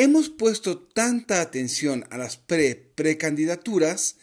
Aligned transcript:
Hemos 0.00 0.28
puesto 0.28 0.78
tanta 0.78 1.40
atención 1.40 2.04
a 2.10 2.18
las 2.18 2.36
pre-precandidaturas 2.36 4.14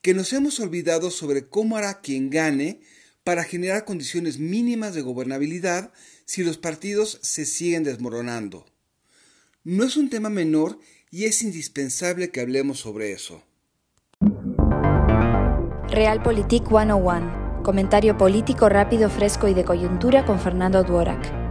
que 0.00 0.14
nos 0.14 0.32
hemos 0.32 0.60
olvidado 0.60 1.10
sobre 1.10 1.48
cómo 1.48 1.76
hará 1.76 2.00
quien 2.02 2.30
gane 2.30 2.82
para 3.24 3.42
generar 3.42 3.84
condiciones 3.84 4.38
mínimas 4.38 4.94
de 4.94 5.02
gobernabilidad 5.02 5.92
si 6.24 6.44
los 6.44 6.56
partidos 6.56 7.18
se 7.22 7.46
siguen 7.46 7.82
desmoronando. 7.82 8.64
No 9.64 9.82
es 9.82 9.96
un 9.96 10.08
tema 10.08 10.30
menor 10.30 10.78
y 11.10 11.24
es 11.24 11.42
indispensable 11.42 12.30
que 12.30 12.40
hablemos 12.40 12.78
sobre 12.78 13.10
eso. 13.10 13.42
Realpolitik 15.88 16.68
101. 16.68 17.62
Comentario 17.64 18.16
político 18.16 18.68
rápido, 18.68 19.10
fresco 19.10 19.48
y 19.48 19.54
de 19.54 19.64
coyuntura 19.64 20.24
con 20.24 20.38
Fernando 20.38 20.84
Duorak. 20.84 21.43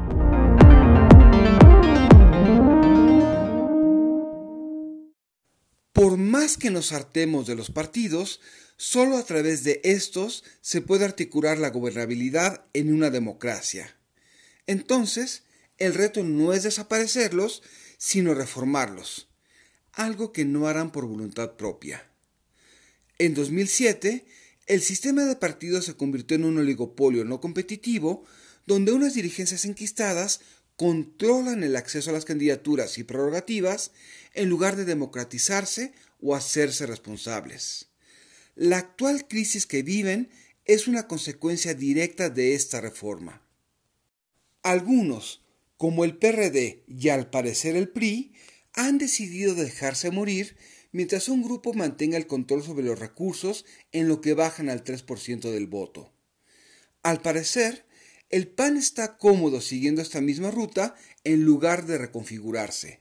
Por 6.03 6.17
más 6.17 6.57
que 6.57 6.69
nos 6.69 6.91
hartemos 6.91 7.47
de 7.47 7.55
los 7.55 7.71
partidos, 7.71 8.41
solo 8.75 9.15
a 9.15 9.23
través 9.23 9.63
de 9.63 9.79
estos 9.85 10.43
se 10.59 10.81
puede 10.81 11.05
articular 11.05 11.57
la 11.57 11.69
gobernabilidad 11.69 12.65
en 12.73 12.93
una 12.93 13.09
democracia. 13.09 13.95
Entonces, 14.67 15.43
el 15.77 15.93
reto 15.93 16.25
no 16.25 16.51
es 16.51 16.63
desaparecerlos, 16.63 17.63
sino 17.97 18.33
reformarlos, 18.33 19.29
algo 19.93 20.33
que 20.33 20.43
no 20.43 20.67
harán 20.67 20.91
por 20.91 21.05
voluntad 21.05 21.53
propia. 21.53 22.11
En 23.17 23.33
2007, 23.33 24.25
el 24.65 24.81
sistema 24.81 25.23
de 25.23 25.37
partidos 25.37 25.85
se 25.85 25.95
convirtió 25.95 26.35
en 26.35 26.43
un 26.43 26.57
oligopolio 26.57 27.23
no 27.23 27.39
competitivo, 27.39 28.25
donde 28.65 28.91
unas 28.91 29.13
dirigencias 29.13 29.63
enquistadas 29.63 30.41
controlan 30.75 31.63
el 31.63 31.75
acceso 31.75 32.09
a 32.09 32.13
las 32.13 32.25
candidaturas 32.25 32.97
y 32.97 33.03
prerrogativas 33.03 33.91
en 34.33 34.49
lugar 34.49 34.75
de 34.75 34.85
democratizarse 34.85 35.93
o 36.21 36.35
hacerse 36.35 36.85
responsables. 36.85 37.89
La 38.55 38.77
actual 38.77 39.27
crisis 39.27 39.65
que 39.65 39.83
viven 39.83 40.29
es 40.65 40.87
una 40.87 41.07
consecuencia 41.07 41.73
directa 41.73 42.29
de 42.29 42.53
esta 42.55 42.81
reforma. 42.81 43.41
Algunos, 44.61 45.43
como 45.77 46.05
el 46.05 46.17
PRD 46.17 46.83
y 46.87 47.09
al 47.09 47.29
parecer 47.29 47.75
el 47.75 47.89
PRI, 47.89 48.33
han 48.73 48.97
decidido 48.97 49.55
dejarse 49.55 50.09
morir 50.11 50.55
mientras 50.91 51.27
un 51.27 51.43
grupo 51.43 51.73
mantenga 51.73 52.17
el 52.17 52.27
control 52.27 52.63
sobre 52.63 52.85
los 52.85 52.97
recursos 52.97 53.65
en 53.91 54.07
lo 54.07 54.21
que 54.21 54.33
bajan 54.33 54.69
al 54.69 54.83
3% 54.83 55.51
del 55.51 55.67
voto. 55.67 56.13
Al 57.01 57.21
parecer, 57.21 57.85
el 58.33 58.47
PAN 58.47 58.77
está 58.77 59.19
cómodo 59.19 59.61
siguiendo 59.61 60.01
esta 60.01 60.19
misma 60.19 60.49
ruta 60.49 60.95
en 61.23 61.43
lugar 61.43 61.85
de 61.85 61.99
reconfigurarse. 61.99 62.99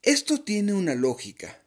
Esto 0.00 0.40
tiene 0.40 0.72
una 0.72 0.94
lógica. 0.94 1.62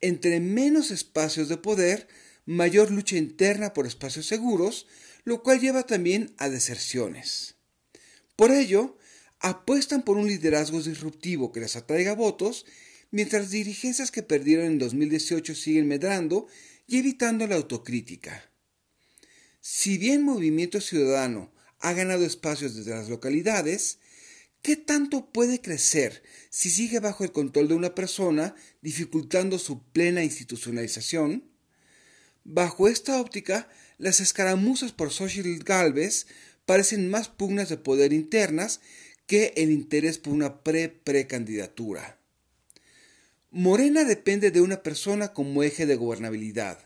Entre 0.00 0.38
menos 0.38 0.92
espacios 0.92 1.48
de 1.48 1.56
poder, 1.56 2.06
mayor 2.46 2.92
lucha 2.92 3.16
interna 3.16 3.72
por 3.74 3.84
espacios 3.84 4.26
seguros, 4.26 4.86
lo 5.24 5.42
cual 5.42 5.58
lleva 5.58 5.86
también 5.86 6.32
a 6.38 6.48
deserciones. 6.48 7.56
Por 8.36 8.52
ello, 8.52 8.96
apuestan 9.40 10.04
por 10.04 10.16
un 10.16 10.28
liderazgo 10.28 10.80
disruptivo 10.80 11.50
que 11.50 11.58
les 11.58 11.74
atraiga 11.74 12.14
votos, 12.14 12.64
mientras 13.10 13.50
dirigencias 13.50 14.12
que 14.12 14.22
perdieron 14.22 14.66
en 14.66 14.78
2018 14.78 15.56
siguen 15.56 15.88
medrando 15.88 16.46
y 16.86 16.98
evitando 16.98 17.44
la 17.48 17.56
autocrítica. 17.56 18.52
Si 19.60 19.98
bien 19.98 20.22
Movimiento 20.22 20.80
Ciudadano 20.80 21.53
ha 21.84 21.92
ganado 21.92 22.24
espacios 22.24 22.74
desde 22.74 22.92
las 22.92 23.10
localidades, 23.10 23.98
¿qué 24.62 24.74
tanto 24.74 25.30
puede 25.30 25.60
crecer 25.60 26.22
si 26.48 26.70
sigue 26.70 26.98
bajo 26.98 27.24
el 27.24 27.32
control 27.32 27.68
de 27.68 27.74
una 27.74 27.94
persona, 27.94 28.54
dificultando 28.80 29.58
su 29.58 29.82
plena 29.92 30.24
institucionalización? 30.24 31.44
Bajo 32.42 32.88
esta 32.88 33.20
óptica, 33.20 33.68
las 33.98 34.20
escaramuzas 34.20 34.92
por 34.92 35.10
Social 35.10 35.58
Galvez 35.58 36.26
parecen 36.64 37.10
más 37.10 37.28
pugnas 37.28 37.68
de 37.68 37.76
poder 37.76 38.14
internas 38.14 38.80
que 39.26 39.52
el 39.56 39.70
interés 39.70 40.16
por 40.16 40.32
una 40.32 40.62
pre-precandidatura. 40.62 42.18
Morena 43.50 44.04
depende 44.04 44.50
de 44.50 44.62
una 44.62 44.82
persona 44.82 45.34
como 45.34 45.62
eje 45.62 45.84
de 45.84 45.96
gobernabilidad. 45.96 46.78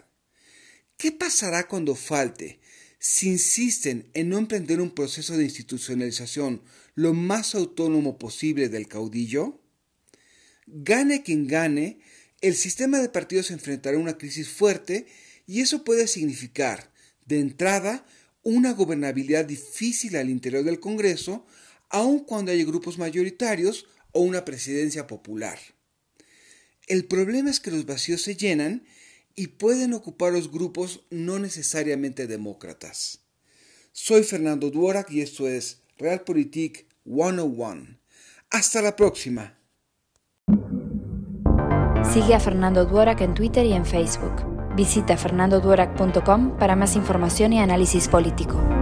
¿Qué 0.96 1.12
pasará 1.12 1.68
cuando 1.68 1.94
falte 1.94 2.58
si 2.98 3.28
insisten 3.28 4.10
en 4.14 4.28
no 4.28 4.38
emprender 4.38 4.80
un 4.80 4.90
proceso 4.90 5.36
de 5.36 5.44
institucionalización 5.44 6.62
lo 6.94 7.14
más 7.14 7.54
autónomo 7.54 8.18
posible 8.18 8.68
del 8.68 8.88
caudillo? 8.88 9.60
Gane 10.66 11.22
quien 11.22 11.46
gane, 11.46 12.00
el 12.40 12.54
sistema 12.54 12.98
de 12.98 13.08
partidos 13.08 13.50
enfrentará 13.50 13.98
una 13.98 14.18
crisis 14.18 14.48
fuerte 14.48 15.06
y 15.46 15.60
eso 15.60 15.84
puede 15.84 16.06
significar, 16.06 16.92
de 17.24 17.40
entrada, 17.40 18.06
una 18.42 18.72
gobernabilidad 18.72 19.44
difícil 19.44 20.16
al 20.16 20.30
interior 20.30 20.64
del 20.64 20.80
Congreso, 20.80 21.46
aun 21.88 22.20
cuando 22.20 22.52
haya 22.52 22.64
grupos 22.64 22.98
mayoritarios 22.98 23.86
o 24.12 24.20
una 24.20 24.44
presidencia 24.44 25.06
popular. 25.06 25.58
El 26.86 27.04
problema 27.04 27.50
es 27.50 27.60
que 27.60 27.70
los 27.70 27.86
vacíos 27.86 28.22
se 28.22 28.36
llenan 28.36 28.84
y 29.38 29.46
pueden 29.46 29.94
ocupar 29.94 30.32
los 30.32 30.50
grupos 30.50 31.04
no 31.10 31.38
necesariamente 31.38 32.26
demócratas. 32.26 33.20
Soy 33.92 34.24
Fernando 34.24 34.68
Duorak 34.68 35.12
y 35.12 35.20
esto 35.20 35.46
es 35.46 35.82
Realpolitik 35.96 36.88
101. 37.04 37.98
Hasta 38.50 38.82
la 38.82 38.96
próxima. 38.96 39.56
Sigue 42.12 42.34
a 42.34 42.40
Fernando 42.40 42.84
Duorak 42.84 43.20
en 43.20 43.34
Twitter 43.34 43.64
y 43.64 43.74
en 43.74 43.86
Facebook. 43.86 44.74
Visita 44.74 45.16
fernandoduorak.com 45.16 46.58
para 46.58 46.74
más 46.74 46.96
información 46.96 47.52
y 47.52 47.60
análisis 47.60 48.08
político. 48.08 48.77